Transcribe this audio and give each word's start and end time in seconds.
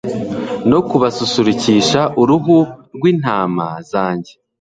no 0.69 0.79
kubasusurukisha 0.87 2.01
uruhu 2.21 2.57
rw'intama 2.95 3.67
zanjye 3.91 4.31